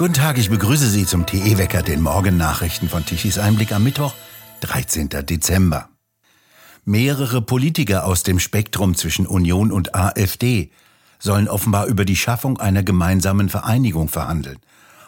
[0.00, 4.14] Guten Tag, ich begrüße Sie zum TE-Wecker, den Morgennachrichten von Tichys Einblick am Mittwoch,
[4.60, 5.10] 13.
[5.10, 5.90] Dezember.
[6.86, 10.70] Mehrere Politiker aus dem Spektrum zwischen Union und AfD
[11.18, 14.60] sollen offenbar über die Schaffung einer gemeinsamen Vereinigung verhandeln.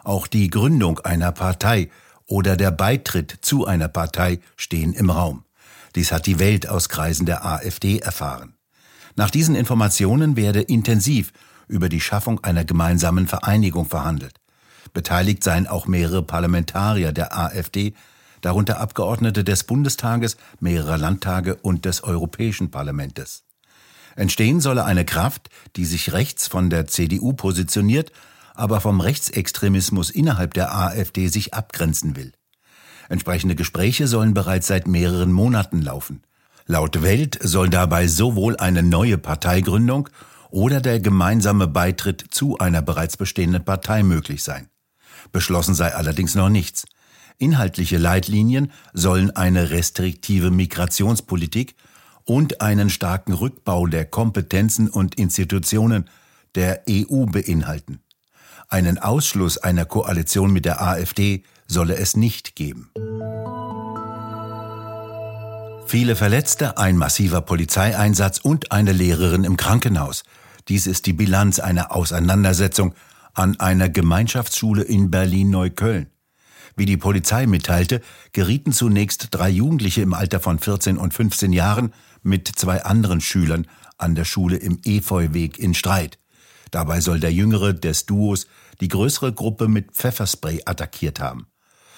[0.05, 1.89] Auch die Gründung einer Partei
[2.27, 5.47] oder der Beitritt zu einer Partei stehen im Raum.
[5.95, 8.57] Dies hat die Welt aus Kreisen der AfD erfahren.
[9.17, 11.33] Nach diesen Informationen werde intensiv
[11.67, 14.42] über die Schaffung einer gemeinsamen Vereinigung verhandelt.
[14.93, 17.95] Beteiligt seien auch mehrere Parlamentarier der AfD,
[18.41, 23.45] darunter Abgeordnete des Bundestages, mehrerer Landtage und des Europäischen Parlamentes.
[24.17, 28.13] Entstehen solle eine Kraft, die sich rechts von der CDU positioniert,
[28.55, 32.33] aber vom Rechtsextremismus innerhalb der AfD sich abgrenzen will.
[33.09, 36.23] Entsprechende Gespräche sollen bereits seit mehreren Monaten laufen.
[36.67, 40.09] Laut Welt soll dabei sowohl eine neue Parteigründung
[40.51, 44.69] oder der gemeinsame Beitritt zu einer bereits bestehenden Partei möglich sein.
[45.31, 46.85] Beschlossen sei allerdings noch nichts.
[47.39, 51.75] Inhaltliche Leitlinien sollen eine restriktive Migrationspolitik
[52.25, 56.09] und einen starken Rückbau der Kompetenzen und Institutionen
[56.55, 58.01] der EU beinhalten.
[58.69, 62.91] Einen Ausschluss einer Koalition mit der AfD solle es nicht geben.
[65.87, 70.25] Viele Verletzte, ein massiver Polizeieinsatz und eine Lehrerin im Krankenhaus.
[70.69, 72.95] Dies ist die Bilanz einer Auseinandersetzung
[73.35, 76.09] an einer Gemeinschaftsschule in Berlin-Neukölln.
[76.77, 78.01] Wie die Polizei mitteilte,
[78.33, 83.67] gerieten zunächst drei Jugendliche im Alter von 14 und 15 Jahren mit zwei anderen Schülern
[83.99, 86.19] an der Schule im Efeuweg in Streit.
[86.71, 88.47] Dabei soll der Jüngere des Duos
[88.81, 91.47] die größere Gruppe mit Pfefferspray attackiert haben.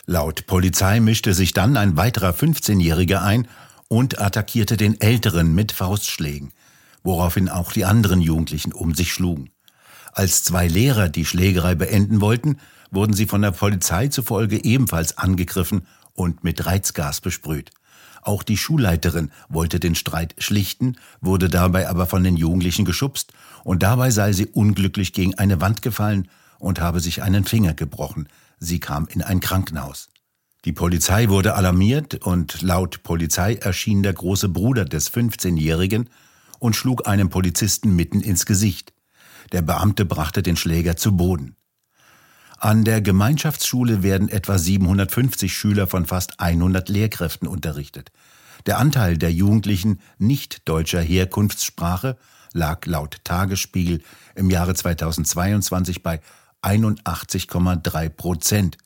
[0.06, 3.48] Laut Polizei mischte sich dann ein weiterer 15-Jähriger ein
[3.88, 6.52] und attackierte den Älteren mit Faustschlägen,
[7.02, 9.53] woraufhin auch die anderen Jugendlichen um sich schlugen.
[10.14, 12.58] Als zwei Lehrer die Schlägerei beenden wollten,
[12.92, 17.72] wurden sie von der Polizei zufolge ebenfalls angegriffen und mit Reizgas besprüht.
[18.22, 23.32] Auch die Schulleiterin wollte den Streit schlichten, wurde dabei aber von den Jugendlichen geschubst
[23.64, 26.28] und dabei sei sie unglücklich gegen eine Wand gefallen
[26.60, 28.28] und habe sich einen Finger gebrochen.
[28.60, 30.10] Sie kam in ein Krankenhaus.
[30.64, 36.08] Die Polizei wurde alarmiert und laut Polizei erschien der große Bruder des 15-Jährigen
[36.60, 38.94] und schlug einem Polizisten mitten ins Gesicht.
[39.52, 41.56] Der Beamte brachte den Schläger zu Boden.
[42.58, 48.10] An der Gemeinschaftsschule werden etwa 750 Schüler von fast 100 Lehrkräften unterrichtet.
[48.66, 52.16] Der Anteil der Jugendlichen nicht deutscher Herkunftssprache
[52.52, 54.00] lag laut Tagesspiegel
[54.34, 56.20] im Jahre 2022 bei
[56.62, 58.78] 81,3 Prozent.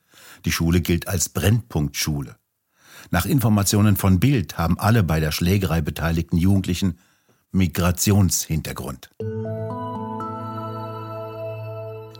[0.43, 2.35] Die Schule gilt als Brennpunktschule.
[3.11, 6.99] Nach Informationen von Bild haben alle bei der Schlägerei beteiligten Jugendlichen
[7.51, 9.09] Migrationshintergrund.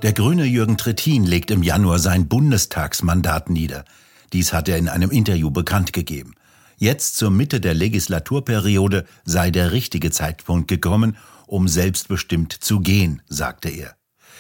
[0.01, 3.83] Der Grüne Jürgen Trittin legt im Januar sein Bundestagsmandat nieder.
[4.31, 6.35] Dies hat er in einem Interview bekannt gegeben.
[6.77, 11.17] Jetzt zur Mitte der Legislaturperiode sei der richtige Zeitpunkt gekommen,
[11.47, 13.97] um selbstbestimmt zu gehen, sagte er.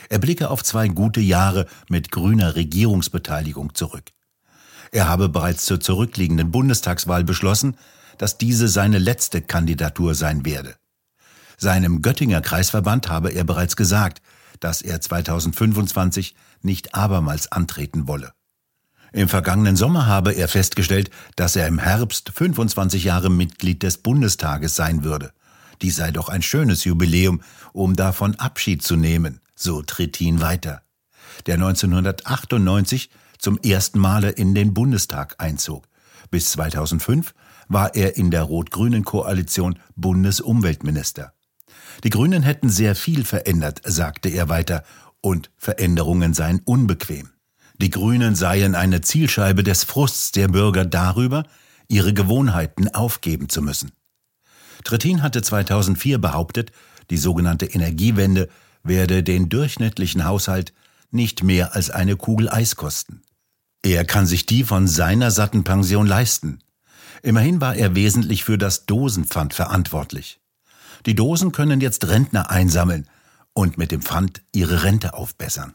[0.07, 4.05] Er blicke auf zwei gute Jahre mit grüner Regierungsbeteiligung zurück.
[4.93, 7.75] Er habe bereits zur zurückliegenden Bundestagswahl beschlossen,
[8.17, 10.75] dass diese seine letzte Kandidatur sein werde.
[11.57, 14.21] Seinem Göttinger Kreisverband habe er bereits gesagt,
[14.59, 18.33] dass er 2025 nicht abermals antreten wolle.
[19.11, 24.75] Im vergangenen Sommer habe er festgestellt, dass er im Herbst 25 Jahre Mitglied des Bundestages
[24.75, 25.31] sein würde.
[25.81, 27.41] Dies sei doch ein schönes Jubiläum,
[27.73, 30.83] um davon Abschied zu nehmen, so tritt ihn weiter.
[31.45, 33.09] Der 1998
[33.39, 35.87] zum ersten Male in den Bundestag einzog.
[36.29, 37.33] Bis 2005
[37.67, 41.33] war er in der rot-grünen Koalition Bundesumweltminister.
[42.03, 44.83] Die Grünen hätten sehr viel verändert, sagte er weiter,
[45.21, 47.29] und Veränderungen seien unbequem.
[47.81, 51.45] Die Grünen seien eine Zielscheibe des Frusts der Bürger darüber,
[51.87, 53.91] ihre Gewohnheiten aufgeben zu müssen.
[54.83, 56.71] Trittin hatte 2004 behauptet,
[57.09, 58.49] die sogenannte Energiewende
[58.83, 60.73] werde den durchschnittlichen Haushalt
[61.11, 63.21] nicht mehr als eine Kugel Eis kosten.
[63.81, 66.59] Er kann sich die von seiner satten Pension leisten.
[67.23, 70.39] Immerhin war er wesentlich für das Dosenpfand verantwortlich.
[71.05, 73.07] Die Dosen können jetzt Rentner einsammeln
[73.53, 75.73] und mit dem Pfand ihre Rente aufbessern.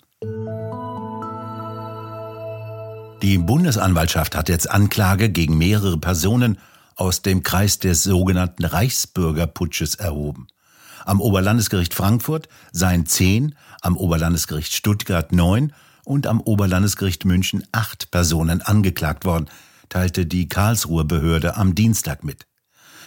[3.22, 6.58] Die Bundesanwaltschaft hat jetzt Anklage gegen mehrere Personen
[6.96, 10.46] aus dem Kreis des sogenannten Reichsbürgerputsches erhoben.
[11.04, 15.72] Am Oberlandesgericht Frankfurt seien zehn, am Oberlandesgericht Stuttgart neun
[16.04, 19.48] und am Oberlandesgericht München acht Personen angeklagt worden,
[19.88, 22.46] teilte die Karlsruher Behörde am Dienstag mit.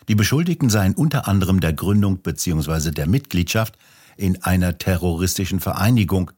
[0.07, 2.91] Die Beschuldigten seien unter anderem der Gründung bzw.
[2.91, 3.77] der Mitgliedschaft
[4.15, 6.31] in einer terroristischen Vereinigung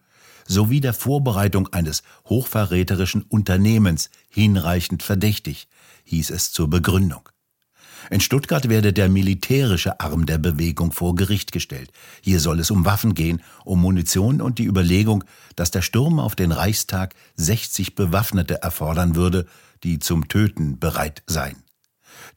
[0.48, 5.68] sowie der Vorbereitung eines hochverräterischen Unternehmens hinreichend verdächtig,
[6.06, 7.30] hieß es zur Begründung.
[8.10, 11.92] In Stuttgart werde der militärische Arm der Bewegung vor Gericht gestellt.
[12.22, 15.24] Hier soll es um Waffen gehen, um Munition und die Überlegung,
[15.56, 19.46] dass der Sturm auf den Reichstag 60 Bewaffnete erfordern würde,
[19.84, 21.58] die zum Töten bereit seien.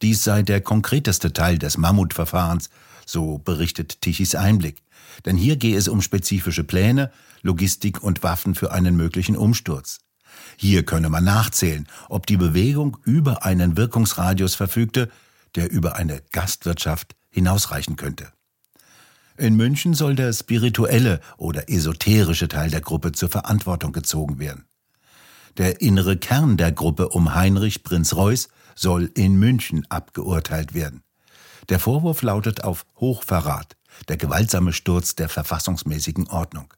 [0.03, 2.71] Dies sei der konkreteste Teil des Mammutverfahrens,
[3.07, 4.83] so berichtet Tichys Einblick.
[5.25, 7.11] Denn hier gehe es um spezifische Pläne,
[7.43, 9.99] Logistik und Waffen für einen möglichen Umsturz.
[10.57, 15.11] Hier könne man nachzählen, ob die Bewegung über einen Wirkungsradius verfügte,
[15.55, 18.33] der über eine Gastwirtschaft hinausreichen könnte.
[19.37, 24.67] In München soll der spirituelle oder esoterische Teil der Gruppe zur Verantwortung gezogen werden.
[25.57, 31.03] Der innere Kern der Gruppe um Heinrich Prinz Reuß soll in München abgeurteilt werden.
[31.69, 33.77] Der Vorwurf lautet auf Hochverrat,
[34.09, 36.73] der gewaltsame Sturz der verfassungsmäßigen Ordnung.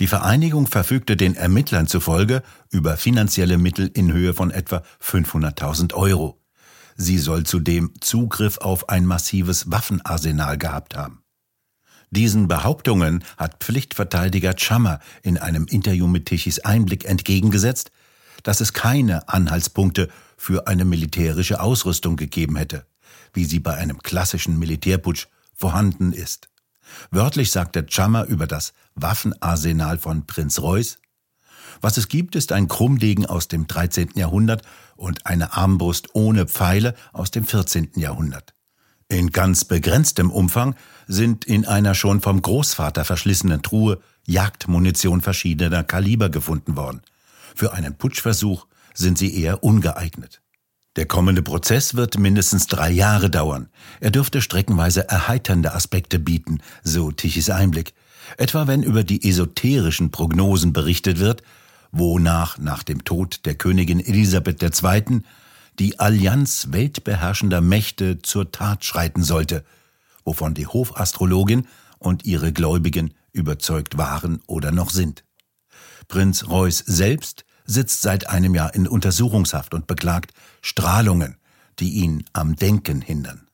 [0.00, 6.40] Die Vereinigung verfügte den Ermittlern zufolge über finanzielle Mittel in Höhe von etwa 500.000 Euro.
[6.96, 11.22] Sie soll zudem Zugriff auf ein massives Waffenarsenal gehabt haben.
[12.10, 17.90] Diesen Behauptungen hat Pflichtverteidiger Chammer in einem Interview mit Tichys Einblick entgegengesetzt,
[18.44, 22.86] dass es keine Anhaltspunkte für eine militärische Ausrüstung gegeben hätte,
[23.32, 26.48] wie sie bei einem klassischen Militärputsch vorhanden ist.
[27.10, 30.98] Wörtlich sagte Chammer über das Waffenarsenal von Prinz Reuß,
[31.80, 34.10] was es gibt, ist ein Krummdegen aus dem 13.
[34.14, 34.62] Jahrhundert
[34.96, 37.92] und eine Armbrust ohne Pfeile aus dem 14.
[37.96, 38.54] Jahrhundert.
[39.08, 40.76] In ganz begrenztem Umfang
[41.06, 47.02] sind in einer schon vom Großvater verschlissenen Truhe Jagdmunition verschiedener Kaliber gefunden worden.
[47.54, 50.40] Für einen Putschversuch sind sie eher ungeeignet.
[50.96, 53.68] Der kommende Prozess wird mindestens drei Jahre dauern.
[54.00, 57.94] Er dürfte streckenweise erheiternde Aspekte bieten, so Tichys Einblick.
[58.38, 61.42] Etwa wenn über die esoterischen Prognosen berichtet wird,
[61.90, 65.22] wonach nach dem Tod der Königin Elisabeth II.
[65.78, 69.64] die Allianz weltbeherrschender Mächte zur Tat schreiten sollte,
[70.24, 71.66] wovon die Hofastrologin
[71.98, 75.24] und ihre Gläubigen überzeugt waren oder noch sind.
[76.06, 81.36] Prinz Reuß selbst sitzt seit einem Jahr in Untersuchungshaft und beklagt Strahlungen,
[81.78, 83.46] die ihn am Denken hindern.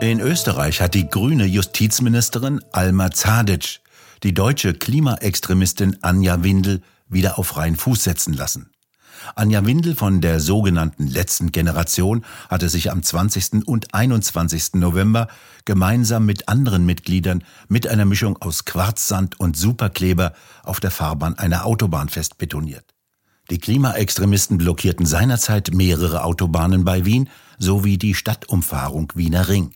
[0.00, 3.80] In Österreich hat die grüne Justizministerin Alma Zadic
[4.22, 8.70] die deutsche Klimaextremistin Anja Windel wieder auf freien Fuß setzen lassen.
[9.34, 13.66] Anja Windel von der sogenannten letzten Generation hatte sich am 20.
[13.66, 14.74] und 21.
[14.74, 15.28] November
[15.64, 20.32] gemeinsam mit anderen Mitgliedern mit einer Mischung aus Quarzsand und Superkleber
[20.62, 22.84] auf der Fahrbahn einer Autobahn festbetoniert.
[23.50, 27.28] Die Klimaextremisten blockierten seinerzeit mehrere Autobahnen bei Wien
[27.58, 29.74] sowie die Stadtumfahrung Wiener Ring.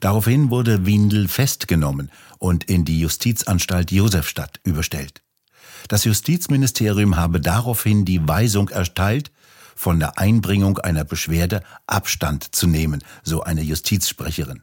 [0.00, 5.22] Daraufhin wurde Windel festgenommen und in die Justizanstalt Josefstadt überstellt.
[5.88, 9.30] Das Justizministerium habe daraufhin die Weisung erteilt,
[9.74, 14.62] von der Einbringung einer Beschwerde Abstand zu nehmen, so eine Justizsprecherin.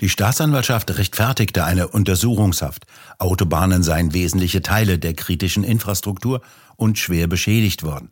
[0.00, 2.84] Die Staatsanwaltschaft rechtfertigte eine Untersuchungshaft.
[3.18, 6.40] Autobahnen seien wesentliche Teile der kritischen Infrastruktur
[6.76, 8.10] und schwer beschädigt worden.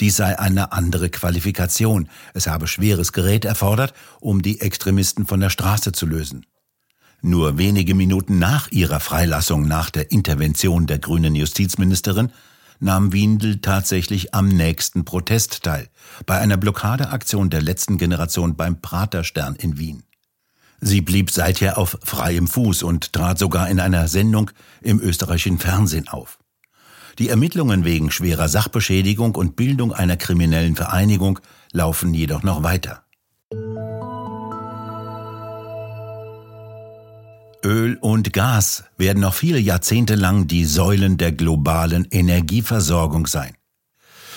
[0.00, 2.08] Dies sei eine andere Qualifikation.
[2.34, 6.44] Es habe schweres Gerät erfordert, um die Extremisten von der Straße zu lösen.
[7.24, 12.32] Nur wenige Minuten nach ihrer Freilassung nach der Intervention der grünen Justizministerin
[12.80, 15.88] nahm Windel tatsächlich am nächsten Protest teil,
[16.26, 20.02] bei einer Blockadeaktion der letzten Generation beim Praterstern in Wien.
[20.80, 24.50] Sie blieb seither auf freiem Fuß und trat sogar in einer Sendung
[24.80, 26.40] im österreichischen Fernsehen auf.
[27.20, 31.38] Die Ermittlungen wegen schwerer Sachbeschädigung und Bildung einer kriminellen Vereinigung
[31.70, 33.01] laufen jedoch noch weiter.
[37.64, 43.54] Öl und Gas werden noch viele Jahrzehnte lang die Säulen der globalen Energieversorgung sein.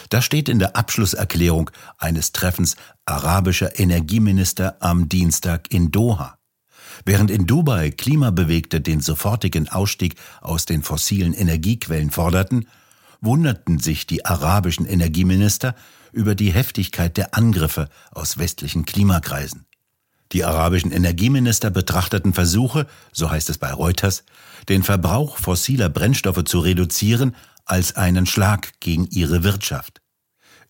[0.09, 6.37] Das steht in der Abschlusserklärung eines Treffens arabischer Energieminister am Dienstag in Doha.
[7.03, 12.67] Während in Dubai Klimabewegte den sofortigen Ausstieg aus den fossilen Energiequellen forderten,
[13.21, 15.75] wunderten sich die arabischen Energieminister
[16.11, 19.65] über die Heftigkeit der Angriffe aus westlichen Klimakreisen.
[20.31, 24.23] Die arabischen Energieminister betrachteten Versuche, so heißt es bei Reuters,
[24.69, 30.01] den Verbrauch fossiler Brennstoffe zu reduzieren, als einen Schlag gegen ihre Wirtschaft.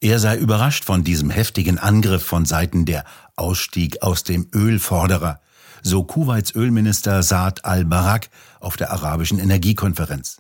[0.01, 5.39] Er sei überrascht von diesem heftigen Angriff von Seiten der Ausstieg aus dem Ölforderer,
[5.81, 10.38] so Kuwaits Ölminister Saad al-Barak auf der arabischen Energiekonferenz.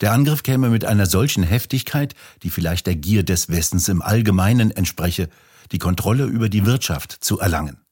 [0.00, 4.70] Der Angriff käme mit einer solchen Heftigkeit, die vielleicht der Gier des Westens im Allgemeinen
[4.70, 5.28] entspreche,
[5.72, 7.85] die Kontrolle über die Wirtschaft zu erlangen.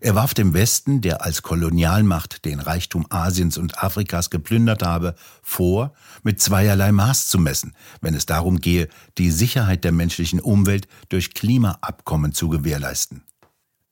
[0.00, 5.92] Er warf dem Westen, der als Kolonialmacht den Reichtum Asiens und Afrikas geplündert habe, vor,
[6.22, 11.34] mit zweierlei Maß zu messen, wenn es darum gehe, die Sicherheit der menschlichen Umwelt durch
[11.34, 13.22] Klimaabkommen zu gewährleisten.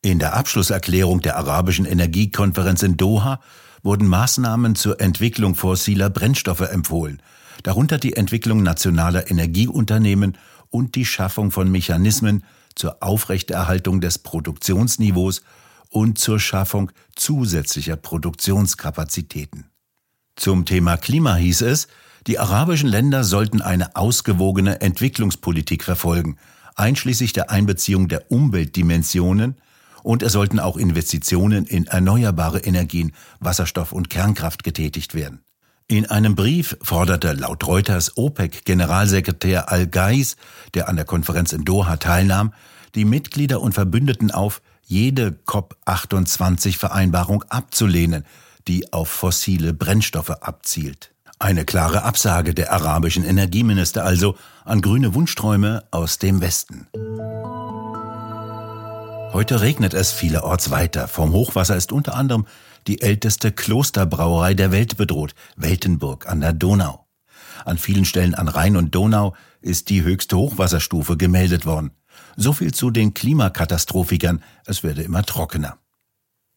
[0.01, 3.41] In der Abschlusserklärung der arabischen Energiekonferenz in Doha
[3.83, 7.21] wurden Maßnahmen zur Entwicklung fossiler Brennstoffe empfohlen,
[7.65, 10.39] darunter die Entwicklung nationaler Energieunternehmen
[10.71, 15.43] und die Schaffung von Mechanismen zur Aufrechterhaltung des Produktionsniveaus
[15.91, 19.67] und zur Schaffung zusätzlicher Produktionskapazitäten.
[20.37, 21.89] Zum Thema Klima hieß es,
[22.27, 26.37] die arabischen Länder sollten eine ausgewogene Entwicklungspolitik verfolgen,
[26.77, 29.57] einschließlich der Einbeziehung der Umweltdimensionen,
[30.03, 35.41] und es sollten auch Investitionen in erneuerbare Energien, Wasserstoff und Kernkraft getätigt werden.
[35.89, 40.37] In einem Brief forderte laut Reuters OPEC-Generalsekretär Al-Gais,
[40.75, 42.53] der an der Konferenz in Doha teilnahm,
[42.95, 48.25] die Mitglieder und Verbündeten auf, jede COP28-Vereinbarung abzulehnen,
[48.67, 51.13] die auf fossile Brennstoffe abzielt.
[51.39, 56.89] Eine klare Absage der arabischen Energieminister also an grüne Wunschträume aus dem Westen.
[59.33, 61.07] Heute regnet es vielerorts weiter.
[61.07, 62.47] Vom Hochwasser ist unter anderem
[62.87, 67.07] die älteste Klosterbrauerei der Welt bedroht, Weltenburg an der Donau.
[67.67, 71.91] An vielen Stellen an Rhein und Donau ist die höchste Hochwasserstufe gemeldet worden.
[72.37, 75.79] So viel zu den Klimakatastrophiker, es werde immer trockener.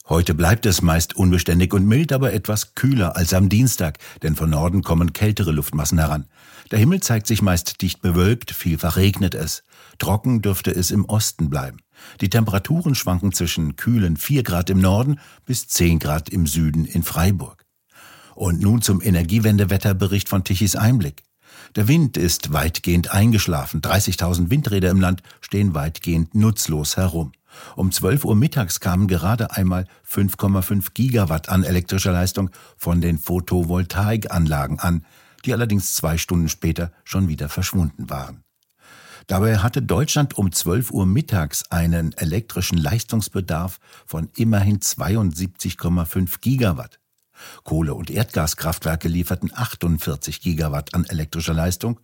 [0.10, 4.50] Heute bleibt es meist unbeständig und mild, aber etwas kühler als am Dienstag, denn von
[4.50, 6.26] Norden kommen kältere Luftmassen heran.
[6.72, 9.64] Der Himmel zeigt sich meist dicht bewölkt, vielfach regnet es.
[10.00, 11.78] Trocken dürfte es im Osten bleiben.
[12.20, 17.04] Die Temperaturen schwanken zwischen kühlen 4 Grad im Norden bis 10 Grad im Süden in
[17.04, 17.66] Freiburg.
[18.36, 21.24] Und nun zum Energiewendewetterbericht von Tichys Einblick.
[21.76, 23.82] Der Wind ist weitgehend eingeschlafen.
[23.82, 27.32] 30.000 Windräder im Land stehen weitgehend nutzlos herum.
[27.76, 34.80] Um 12 Uhr mittags kamen gerade einmal 5,5 Gigawatt an elektrischer Leistung von den Photovoltaikanlagen
[34.80, 35.06] an,
[35.46, 38.44] die allerdings zwei Stunden später schon wieder verschwunden waren.
[39.28, 47.01] Dabei hatte Deutschland um 12 Uhr mittags einen elektrischen Leistungsbedarf von immerhin 72,5 Gigawatt.
[47.64, 52.00] Kohle- und Erdgaskraftwerke lieferten 48 Gigawatt an elektrischer Leistung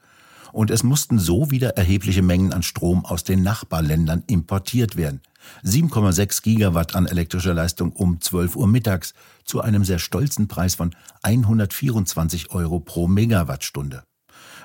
[0.51, 5.21] und es mussten so wieder erhebliche Mengen an Strom aus den Nachbarländern importiert werden.
[5.63, 9.13] 7,6 Gigawatt an elektrischer Leistung um 12 Uhr mittags
[9.45, 14.03] zu einem sehr stolzen Preis von 124 Euro pro Megawattstunde.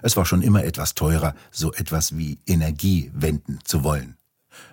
[0.03, 4.17] Es war schon immer etwas teurer, so etwas wie Energie wenden zu wollen.